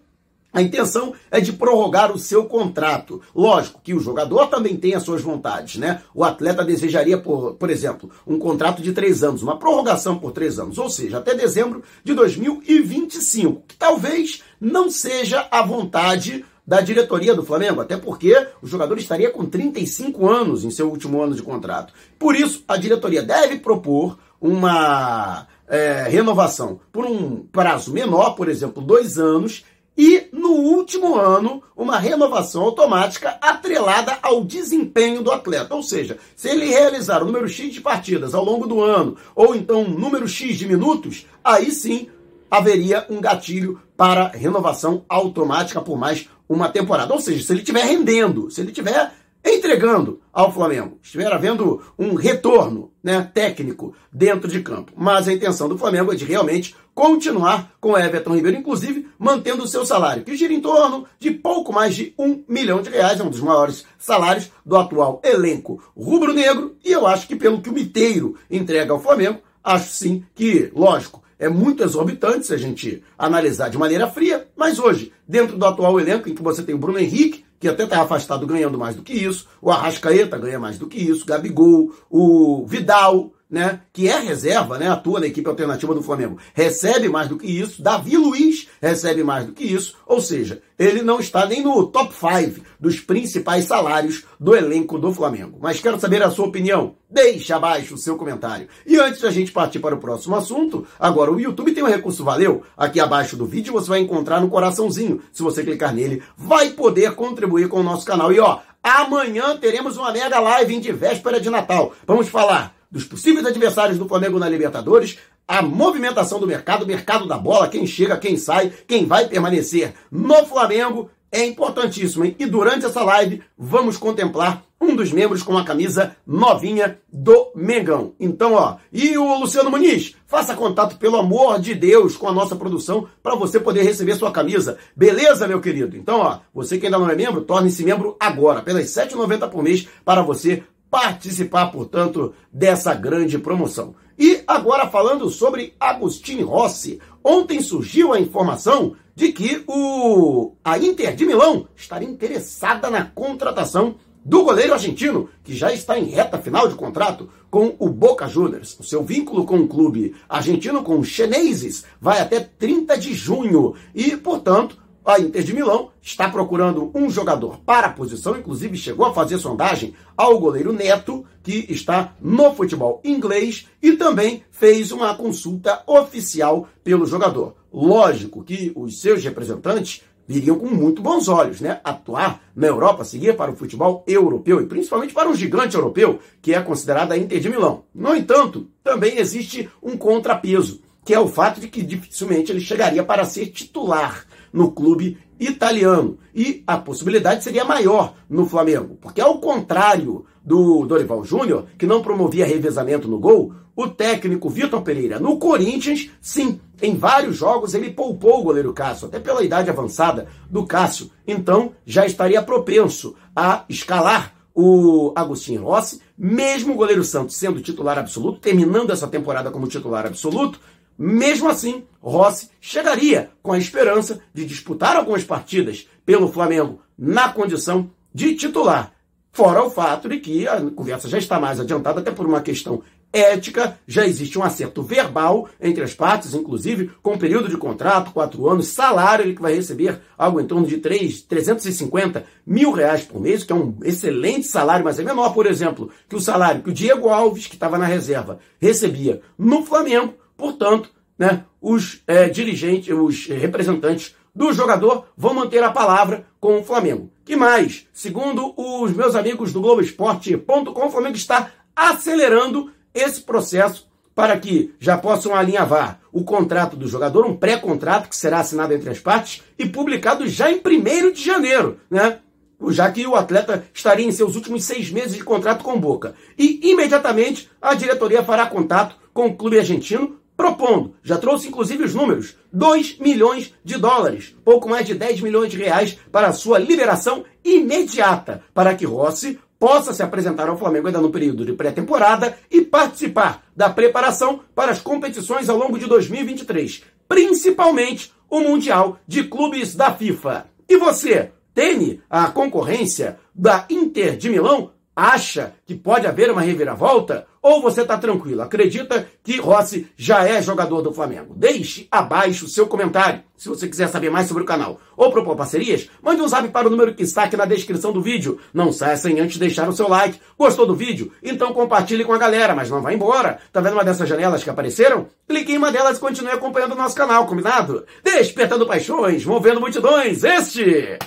a 0.54 0.62
intenção 0.62 1.12
é 1.32 1.40
de 1.40 1.52
prorrogar 1.52 2.12
o 2.12 2.18
seu 2.18 2.44
contrato. 2.44 3.20
Lógico 3.34 3.80
que 3.82 3.92
o 3.92 3.98
jogador 3.98 4.46
também 4.46 4.76
tem 4.76 4.94
as 4.94 5.02
suas 5.02 5.20
vontades, 5.20 5.76
né? 5.76 6.00
O 6.14 6.22
atleta 6.22 6.64
desejaria, 6.64 7.18
por, 7.18 7.54
por 7.54 7.68
exemplo, 7.68 8.08
um 8.24 8.38
contrato 8.38 8.80
de 8.80 8.92
três 8.92 9.24
anos, 9.24 9.42
uma 9.42 9.58
prorrogação 9.58 10.16
por 10.16 10.30
três 10.30 10.60
anos, 10.60 10.78
ou 10.78 10.88
seja, 10.88 11.18
até 11.18 11.34
dezembro 11.34 11.82
de 12.04 12.14
2025, 12.14 13.64
que 13.66 13.76
talvez 13.76 14.44
não 14.60 14.88
seja 14.88 15.46
a 15.50 15.60
vontade 15.60 16.44
da 16.66 16.80
diretoria 16.80 17.34
do 17.34 17.44
Flamengo, 17.44 17.80
até 17.80 17.96
porque 17.96 18.46
o 18.62 18.66
jogador 18.66 18.96
estaria 18.96 19.30
com 19.30 19.44
35 19.44 20.26
anos 20.26 20.64
em 20.64 20.70
seu 20.70 20.88
último 20.88 21.20
ano 21.20 21.34
de 21.34 21.42
contrato. 21.42 21.92
Por 22.18 22.36
isso, 22.36 22.64
a 22.66 22.76
diretoria 22.76 23.22
deve 23.22 23.58
propor 23.58 24.18
uma 24.40 25.46
é, 25.68 26.06
renovação 26.08 26.80
por 26.92 27.04
um 27.04 27.44
prazo 27.44 27.92
menor, 27.92 28.30
por 28.30 28.48
exemplo, 28.48 28.82
dois 28.82 29.18
anos, 29.18 29.64
e, 29.96 30.26
no 30.32 30.50
último 30.50 31.14
ano, 31.14 31.62
uma 31.76 31.98
renovação 31.98 32.62
automática 32.62 33.38
atrelada 33.40 34.18
ao 34.22 34.44
desempenho 34.44 35.22
do 35.22 35.30
atleta. 35.30 35.74
Ou 35.74 35.82
seja, 35.82 36.18
se 36.34 36.48
ele 36.48 36.66
realizar 36.66 37.22
o 37.22 37.26
número 37.26 37.48
X 37.48 37.72
de 37.72 37.80
partidas 37.80 38.34
ao 38.34 38.44
longo 38.44 38.66
do 38.66 38.80
ano, 38.80 39.16
ou 39.34 39.54
então 39.54 39.82
um 39.82 39.98
número 39.98 40.26
X 40.26 40.58
de 40.58 40.66
minutos, 40.66 41.26
aí 41.42 41.70
sim 41.70 42.08
haveria 42.50 43.06
um 43.08 43.20
gatilho 43.20 43.80
para 43.96 44.28
renovação 44.28 45.04
automática 45.08 45.80
por 45.80 45.96
mais 45.96 46.28
uma 46.48 46.68
temporada. 46.68 47.12
Ou 47.14 47.20
seja, 47.20 47.44
se 47.44 47.52
ele 47.52 47.60
estiver 47.60 47.84
rendendo, 47.84 48.50
se 48.50 48.60
ele 48.60 48.70
estiver 48.70 49.12
entregando 49.44 50.20
ao 50.32 50.50
Flamengo. 50.50 50.98
Estiver 51.02 51.30
havendo 51.30 51.82
um 51.98 52.14
retorno 52.14 52.90
né, 53.02 53.30
técnico 53.34 53.94
dentro 54.10 54.48
de 54.48 54.60
campo. 54.60 54.92
Mas 54.96 55.28
a 55.28 55.32
intenção 55.32 55.68
do 55.68 55.76
Flamengo 55.76 56.12
é 56.12 56.16
de 56.16 56.24
realmente 56.24 56.74
continuar 56.94 57.74
com 57.80 57.98
Everton 57.98 58.34
Ribeiro, 58.34 58.58
inclusive 58.58 59.08
mantendo 59.18 59.64
o 59.64 59.68
seu 59.68 59.84
salário, 59.84 60.22
que 60.22 60.36
gira 60.36 60.52
em 60.52 60.60
torno 60.60 61.06
de 61.18 61.30
pouco 61.30 61.72
mais 61.72 61.94
de 61.94 62.14
um 62.18 62.44
milhão 62.48 62.80
de 62.80 62.90
reais, 62.90 63.18
é 63.18 63.22
um 63.24 63.30
dos 63.30 63.40
maiores 63.40 63.84
salários 63.98 64.50
do 64.64 64.76
atual 64.76 65.20
elenco 65.24 65.82
rubro-negro. 65.96 66.76
E 66.84 66.92
eu 66.92 67.06
acho 67.06 67.26
que, 67.26 67.36
pelo 67.36 67.60
que 67.60 67.68
o 67.68 67.72
Miteiro 67.72 68.36
entrega 68.50 68.92
ao 68.92 69.00
Flamengo, 69.00 69.40
acho 69.62 69.92
sim 69.92 70.24
que, 70.34 70.70
lógico, 70.74 71.22
é 71.38 71.48
muito 71.48 71.82
exorbitante 71.82 72.46
se 72.46 72.54
a 72.54 72.56
gente 72.56 73.02
analisar 73.18 73.68
de 73.68 73.76
maneira 73.76 74.06
fria, 74.06 74.46
mas 74.56 74.78
hoje, 74.78 75.12
dentro 75.26 75.56
do 75.56 75.66
atual 75.66 75.98
elenco, 75.98 76.28
em 76.28 76.34
que 76.34 76.42
você 76.42 76.62
tem 76.62 76.74
o 76.74 76.78
Bruno 76.78 76.98
Henrique, 76.98 77.44
que 77.58 77.68
até 77.68 77.84
está 77.84 78.02
afastado 78.02 78.46
ganhando 78.46 78.78
mais 78.78 78.94
do 78.94 79.02
que 79.02 79.12
isso, 79.12 79.46
o 79.60 79.70
Arrascaeta 79.70 80.38
ganha 80.38 80.58
mais 80.58 80.78
do 80.78 80.86
que 80.86 80.98
isso, 80.98 81.26
Gabigol, 81.26 81.92
o 82.10 82.64
Vidal, 82.66 83.32
né, 83.50 83.80
que 83.92 84.08
é 84.08 84.18
reserva, 84.18 84.78
né, 84.78 84.88
atua 84.88 85.20
na 85.20 85.26
equipe 85.26 85.48
alternativa 85.48 85.94
do 85.94 86.02
Flamengo, 86.02 86.38
recebe 86.54 87.08
mais 87.08 87.28
do 87.28 87.36
que 87.36 87.46
isso, 87.46 87.82
Davi 87.82 88.16
Luiz 88.16 88.68
recebe 88.80 89.22
mais 89.22 89.46
do 89.46 89.52
que 89.52 89.64
isso, 89.64 89.96
ou 90.06 90.20
seja, 90.20 90.62
ele 90.78 91.02
não 91.02 91.20
está 91.20 91.46
nem 91.46 91.62
no 91.62 91.86
top 91.86 92.12
5 92.12 92.60
dos 92.80 92.98
principais 93.00 93.66
salários 93.66 94.24
do 94.40 94.56
elenco 94.56 94.98
do 94.98 95.12
Flamengo. 95.12 95.58
Mas 95.60 95.80
quero 95.80 96.00
saber 96.00 96.22
a 96.22 96.30
sua 96.30 96.46
opinião. 96.46 96.96
Deixe 97.08 97.52
abaixo 97.52 97.94
o 97.94 97.98
seu 97.98 98.16
comentário. 98.16 98.68
E 98.84 98.98
antes 98.98 99.20
da 99.20 99.30
gente 99.30 99.52
partir 99.52 99.78
para 99.78 99.94
o 99.94 100.00
próximo 100.00 100.34
assunto, 100.34 100.84
agora 100.98 101.30
o 101.30 101.40
YouTube 101.40 101.72
tem 101.72 101.84
um 101.84 101.88
recurso 101.88 102.24
valeu. 102.24 102.64
Aqui 102.76 102.98
abaixo 102.98 103.36
do 103.36 103.46
vídeo 103.46 103.72
você 103.72 103.88
vai 103.88 104.00
encontrar 104.00 104.40
no 104.40 104.48
coraçãozinho. 104.48 105.22
Se 105.32 105.42
você 105.42 105.62
clicar 105.62 105.94
nele, 105.94 106.22
vai 106.36 106.70
poder 106.70 107.14
contribuir 107.14 107.68
com 107.68 107.78
o 107.78 107.84
nosso 107.84 108.04
canal. 108.04 108.32
E 108.32 108.40
ó, 108.40 108.58
amanhã 108.82 109.56
teremos 109.56 109.96
uma 109.96 110.12
mega 110.12 110.40
live 110.40 110.80
de 110.80 110.90
véspera 110.90 111.40
de 111.40 111.50
Natal. 111.50 111.92
Vamos 112.04 112.28
falar 112.28 112.74
dos 112.94 113.02
possíveis 113.04 113.44
adversários 113.44 113.98
do 113.98 114.06
Flamengo 114.06 114.38
na 114.38 114.48
Libertadores, 114.48 115.18
a 115.48 115.60
movimentação 115.60 116.38
do 116.38 116.46
mercado, 116.46 116.84
o 116.84 116.86
mercado 116.86 117.26
da 117.26 117.36
bola, 117.36 117.66
quem 117.66 117.84
chega, 117.88 118.16
quem 118.16 118.36
sai, 118.36 118.72
quem 118.86 119.04
vai 119.04 119.26
permanecer 119.26 119.94
no 120.12 120.46
Flamengo 120.46 121.10
é 121.32 121.44
importantíssimo, 121.44 122.24
hein? 122.24 122.36
E 122.38 122.46
durante 122.46 122.86
essa 122.86 123.02
live 123.02 123.42
vamos 123.58 123.96
contemplar 123.96 124.62
um 124.80 124.94
dos 124.94 125.12
membros 125.12 125.42
com 125.42 125.58
a 125.58 125.64
camisa 125.64 126.14
novinha 126.24 127.00
do 127.12 127.50
Mengão. 127.56 128.14
Então, 128.20 128.54
ó, 128.54 128.76
e 128.92 129.18
o 129.18 129.40
Luciano 129.40 129.70
Muniz, 129.70 130.14
faça 130.26 130.54
contato, 130.54 130.96
pelo 130.96 131.16
amor 131.16 131.58
de 131.58 131.74
Deus, 131.74 132.16
com 132.16 132.28
a 132.28 132.32
nossa 132.32 132.54
produção 132.54 133.08
para 133.20 133.34
você 133.34 133.58
poder 133.58 133.82
receber 133.82 134.14
sua 134.14 134.30
camisa. 134.30 134.78
Beleza, 134.94 135.48
meu 135.48 135.60
querido? 135.60 135.96
Então, 135.96 136.20
ó, 136.20 136.38
você 136.54 136.78
que 136.78 136.86
ainda 136.86 136.98
não 136.98 137.10
é 137.10 137.16
membro, 137.16 137.40
torne-se 137.40 137.82
membro 137.82 138.16
agora, 138.20 138.62
pelas 138.62 138.94
R$ 138.94 139.06
7,90 139.06 139.50
por 139.50 139.62
mês, 139.62 139.88
para 140.04 140.22
você 140.22 140.62
participar, 140.94 141.72
portanto, 141.72 142.32
dessa 142.52 142.94
grande 142.94 143.36
promoção. 143.36 143.96
E 144.16 144.44
agora 144.46 144.86
falando 144.86 145.28
sobre 145.28 145.74
Agostinho 145.80 146.46
Rossi. 146.46 147.00
Ontem 147.24 147.60
surgiu 147.60 148.12
a 148.12 148.20
informação 148.20 148.94
de 149.12 149.32
que 149.32 149.64
o 149.66 150.52
a 150.62 150.78
Inter 150.78 151.16
de 151.16 151.26
Milão 151.26 151.66
estaria 151.74 152.08
interessada 152.08 152.88
na 152.90 153.06
contratação 153.06 153.96
do 154.24 154.44
goleiro 154.44 154.72
argentino, 154.72 155.28
que 155.42 155.56
já 155.56 155.72
está 155.72 155.98
em 155.98 156.04
reta 156.04 156.38
final 156.38 156.68
de 156.68 156.76
contrato 156.76 157.28
com 157.50 157.74
o 157.76 157.88
Boca 157.88 158.28
Juniors. 158.28 158.78
O 158.78 158.84
seu 158.84 159.02
vínculo 159.02 159.44
com 159.44 159.58
o 159.58 159.68
clube 159.68 160.14
argentino, 160.28 160.84
com 160.84 161.00
o 161.00 161.04
Chineses, 161.04 161.84
vai 162.00 162.20
até 162.20 162.38
30 162.38 162.96
de 162.96 163.12
junho 163.14 163.74
e, 163.92 164.16
portanto, 164.16 164.78
a 165.04 165.20
Inter 165.20 165.42
de 165.42 165.52
Milão 165.52 165.90
está 166.00 166.28
procurando 166.30 166.90
um 166.94 167.10
jogador 167.10 167.58
para 167.58 167.88
a 167.88 167.92
posição, 167.92 168.38
inclusive 168.38 168.76
chegou 168.76 169.04
a 169.04 169.12
fazer 169.12 169.38
sondagem 169.38 169.94
ao 170.16 170.38
goleiro 170.38 170.72
Neto, 170.72 171.26
que 171.42 171.66
está 171.68 172.14
no 172.20 172.54
futebol 172.54 173.00
inglês, 173.04 173.68
e 173.82 173.92
também 173.92 174.42
fez 174.50 174.90
uma 174.92 175.14
consulta 175.14 175.82
oficial 175.86 176.66
pelo 176.82 177.06
jogador. 177.06 177.54
Lógico 177.72 178.42
que 178.42 178.72
os 178.74 179.00
seus 179.00 179.22
representantes 179.22 180.02
viriam 180.26 180.58
com 180.58 180.68
muito 180.68 181.02
bons 181.02 181.28
olhos, 181.28 181.60
né? 181.60 181.80
Atuar 181.84 182.40
na 182.56 182.66
Europa, 182.66 183.04
seguir 183.04 183.36
para 183.36 183.50
o 183.50 183.56
futebol 183.56 184.02
europeu 184.06 184.60
e 184.62 184.66
principalmente 184.66 185.12
para 185.12 185.28
um 185.28 185.34
gigante 185.34 185.76
europeu, 185.76 186.18
que 186.40 186.54
é 186.54 186.62
considerado 186.62 187.12
a 187.12 187.18
Inter 187.18 187.40
de 187.40 187.50
Milão. 187.50 187.84
No 187.94 188.16
entanto, 188.16 188.68
também 188.82 189.18
existe 189.18 189.68
um 189.82 189.98
contrapeso, 189.98 190.80
que 191.04 191.12
é 191.12 191.20
o 191.20 191.28
fato 191.28 191.60
de 191.60 191.68
que 191.68 191.82
dificilmente 191.82 192.50
ele 192.50 192.60
chegaria 192.60 193.04
para 193.04 193.26
ser 193.26 193.48
titular 193.48 194.24
no 194.54 194.70
clube 194.70 195.18
italiano. 195.38 196.16
E 196.32 196.62
a 196.64 196.78
possibilidade 196.78 197.42
seria 197.42 197.64
maior 197.64 198.14
no 198.30 198.46
Flamengo, 198.46 198.96
porque 199.00 199.20
ao 199.20 199.38
contrário 199.40 200.24
do 200.44 200.86
Dorival 200.86 201.24
Júnior, 201.24 201.66
que 201.76 201.86
não 201.86 202.00
promovia 202.00 202.46
revezamento 202.46 203.08
no 203.08 203.18
gol, 203.18 203.52
o 203.74 203.88
técnico 203.88 204.48
Vitor 204.48 204.82
Pereira 204.82 205.18
no 205.18 205.36
Corinthians, 205.38 206.08
sim, 206.20 206.60
em 206.80 206.96
vários 206.96 207.36
jogos 207.36 207.74
ele 207.74 207.90
poupou 207.90 208.40
o 208.40 208.44
goleiro 208.44 208.72
Cássio, 208.72 209.08
até 209.08 209.18
pela 209.18 209.42
idade 209.42 209.68
avançada 209.68 210.28
do 210.48 210.64
Cássio. 210.64 211.10
Então 211.26 211.72
já 211.84 212.06
estaria 212.06 212.40
propenso 212.40 213.16
a 213.34 213.64
escalar 213.68 214.32
o 214.54 215.12
Agostinho 215.16 215.64
Rossi, 215.64 216.00
mesmo 216.16 216.74
o 216.74 216.76
goleiro 216.76 217.02
Santos 217.02 217.34
sendo 217.34 217.60
titular 217.60 217.98
absoluto, 217.98 218.38
terminando 218.38 218.92
essa 218.92 219.08
temporada 219.08 219.50
como 219.50 219.66
titular 219.66 220.06
absoluto, 220.06 220.60
mesmo 220.98 221.48
assim, 221.48 221.84
Rossi 222.00 222.50
chegaria 222.60 223.30
com 223.42 223.52
a 223.52 223.58
esperança 223.58 224.20
de 224.32 224.44
disputar 224.44 224.96
algumas 224.96 225.24
partidas 225.24 225.88
pelo 226.04 226.32
Flamengo 226.32 226.80
na 226.96 227.28
condição 227.28 227.90
de 228.12 228.34
titular. 228.34 228.92
Fora 229.32 229.64
o 229.64 229.70
fato 229.70 230.08
de 230.08 230.18
que 230.18 230.46
a 230.46 230.60
conversa 230.70 231.08
já 231.08 231.18
está 231.18 231.40
mais 231.40 231.58
adiantada, 231.58 232.00
até 232.00 232.12
por 232.12 232.24
uma 232.24 232.40
questão 232.40 232.82
ética, 233.14 233.78
já 233.86 234.04
existe 234.04 234.38
um 234.38 234.42
acerto 234.42 234.82
verbal 234.82 235.48
entre 235.60 235.84
as 235.84 235.94
partes, 235.94 236.34
inclusive 236.34 236.90
com 237.00 237.16
período 237.16 237.48
de 237.48 237.56
contrato, 237.56 238.12
quatro 238.12 238.48
anos, 238.48 238.68
salário, 238.68 239.24
ele 239.24 239.34
que 239.34 239.42
vai 239.42 239.54
receber 239.54 240.00
algo 240.18 240.40
em 240.40 240.46
torno 240.46 240.66
de 240.66 240.78
3, 240.78 241.22
350 241.22 242.24
mil 242.44 242.72
reais 242.72 243.04
por 243.04 243.20
mês, 243.20 243.44
que 243.44 243.52
é 243.52 243.56
um 243.56 243.76
excelente 243.84 244.48
salário, 244.48 244.84
mas 244.84 244.98
é 244.98 245.04
menor, 245.04 245.32
por 245.32 245.46
exemplo, 245.46 245.90
que 246.08 246.16
o 246.16 246.20
salário 246.20 246.62
que 246.62 246.70
o 246.70 246.74
Diego 246.74 247.08
Alves, 247.08 247.46
que 247.46 247.54
estava 247.54 247.78
na 247.78 247.86
reserva, 247.86 248.40
recebia 248.60 249.20
no 249.38 249.64
Flamengo, 249.64 250.14
Portanto, 250.36 250.90
né, 251.18 251.44
os 251.60 252.02
é, 252.06 252.28
dirigentes, 252.28 252.94
os 252.94 253.26
representantes 253.26 254.14
do 254.34 254.52
jogador 254.52 255.06
vão 255.16 255.34
manter 255.34 255.62
a 255.62 255.70
palavra 255.70 256.26
com 256.40 256.58
o 256.58 256.64
Flamengo. 256.64 257.10
Que 257.24 257.36
mais? 257.36 257.86
Segundo 257.92 258.52
os 258.56 258.92
meus 258.92 259.14
amigos 259.14 259.52
do 259.52 259.60
Globoesporte.com, 259.60 260.86
o 260.86 260.90
Flamengo 260.90 261.16
está 261.16 261.52
acelerando 261.74 262.70
esse 262.92 263.20
processo 263.22 263.88
para 264.14 264.38
que 264.38 264.74
já 264.78 264.96
possam 264.96 265.34
alinhavar 265.34 266.00
o 266.12 266.22
contrato 266.22 266.76
do 266.76 266.86
jogador, 266.86 267.26
um 267.26 267.36
pré-contrato 267.36 268.08
que 268.08 268.16
será 268.16 268.40
assinado 268.40 268.72
entre 268.72 268.90
as 268.90 269.00
partes 269.00 269.42
e 269.58 269.66
publicado 269.66 270.28
já 270.28 270.50
em 270.50 270.60
1 270.64 271.12
de 271.12 271.24
janeiro, 271.24 271.80
né? 271.90 272.20
Já 272.68 272.90
que 272.90 273.04
o 273.06 273.16
atleta 273.16 273.66
estaria 273.74 274.06
em 274.06 274.12
seus 274.12 274.36
últimos 274.36 274.64
seis 274.64 274.90
meses 274.90 275.16
de 275.16 275.24
contrato 275.24 275.64
com 275.64 275.78
Boca. 275.78 276.14
E 276.38 276.70
imediatamente 276.70 277.50
a 277.60 277.74
diretoria 277.74 278.22
fará 278.22 278.46
contato 278.46 278.96
com 279.12 279.26
o 279.26 279.36
clube 279.36 279.58
argentino 279.58 280.16
propondo, 280.36 280.94
já 281.02 281.16
trouxe 281.16 281.48
inclusive 281.48 281.84
os 281.84 281.94
números, 281.94 282.36
2 282.52 282.98
milhões 282.98 283.54
de 283.64 283.78
dólares, 283.78 284.34
pouco 284.44 284.68
mais 284.68 284.86
de 284.86 284.94
10 284.94 285.20
milhões 285.20 285.50
de 285.50 285.58
reais 285.58 285.98
para 286.10 286.32
sua 286.32 286.58
liberação 286.58 287.24
imediata, 287.44 288.42
para 288.52 288.74
que 288.74 288.84
Rossi 288.84 289.38
possa 289.58 289.94
se 289.94 290.02
apresentar 290.02 290.48
ao 290.48 290.58
Flamengo 290.58 290.88
ainda 290.88 291.00
no 291.00 291.10
período 291.10 291.44
de 291.44 291.52
pré-temporada 291.52 292.36
e 292.50 292.60
participar 292.60 293.44
da 293.56 293.70
preparação 293.70 294.40
para 294.54 294.72
as 294.72 294.80
competições 294.80 295.48
ao 295.48 295.56
longo 295.56 295.78
de 295.78 295.86
2023, 295.86 296.82
principalmente 297.08 298.12
o 298.28 298.40
Mundial 298.40 298.98
de 299.06 299.24
Clubes 299.24 299.74
da 299.74 299.92
FIFA. 299.92 300.46
E 300.68 300.76
você, 300.76 301.30
teme 301.54 302.02
a 302.10 302.26
concorrência 302.26 303.18
da 303.34 303.64
Inter 303.70 304.16
de 304.16 304.28
Milão? 304.28 304.72
Acha 304.96 305.54
que 305.66 305.74
pode 305.74 306.06
haver 306.06 306.30
uma 306.30 306.40
reviravolta? 306.40 307.26
Ou 307.42 307.60
você 307.60 307.82
está 307.82 307.98
tranquilo? 307.98 308.40
Acredita 308.40 309.06
que 309.22 309.38
Rossi 309.38 309.88
já 309.96 310.26
é 310.26 310.40
jogador 310.40 310.80
do 310.80 310.94
Flamengo? 310.94 311.34
Deixe 311.36 311.86
abaixo 311.90 312.46
o 312.46 312.48
seu 312.48 312.66
comentário. 312.66 313.22
Se 313.36 313.48
você 313.48 313.68
quiser 313.68 313.88
saber 313.88 314.08
mais 314.08 314.28
sobre 314.28 314.44
o 314.44 314.46
canal 314.46 314.80
ou 314.96 315.10
propor 315.10 315.36
parcerias, 315.36 315.90
mande 316.00 316.22
um 316.22 316.28
zap 316.28 316.48
para 316.48 316.68
o 316.68 316.70
número 316.70 316.94
que 316.94 317.02
está 317.02 317.24
aqui 317.24 317.36
na 317.36 317.44
descrição 317.44 317.92
do 317.92 318.00
vídeo. 318.00 318.38
Não 318.54 318.72
saia 318.72 318.96
sem 318.96 319.20
antes 319.20 319.36
deixar 319.36 319.68
o 319.68 319.72
seu 319.72 319.88
like. 319.88 320.18
Gostou 320.38 320.66
do 320.66 320.74
vídeo? 320.74 321.12
Então 321.22 321.52
compartilhe 321.52 322.04
com 322.04 322.12
a 322.12 322.18
galera, 322.18 322.54
mas 322.54 322.70
não 322.70 322.80
vá 322.80 322.92
embora. 322.92 323.38
Tá 323.52 323.60
vendo 323.60 323.74
uma 323.74 323.84
dessas 323.84 324.08
janelas 324.08 324.42
que 324.42 324.48
apareceram? 324.48 325.08
Clique 325.28 325.52
em 325.52 325.58
uma 325.58 325.72
delas 325.72 325.98
e 325.98 326.00
continue 326.00 326.30
acompanhando 326.30 326.72
o 326.72 326.76
nosso 326.76 326.94
canal, 326.94 327.26
combinado? 327.26 327.84
Despertando 328.02 328.66
paixões, 328.66 329.26
movendo 329.26 329.60
multidões. 329.60 330.22
Este 330.22 330.98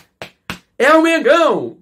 é 0.78 0.94
o 0.94 1.02
Mengão! 1.02 1.77